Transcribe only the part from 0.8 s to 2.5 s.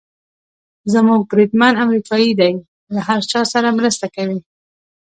زموږ بریدمن امریکایي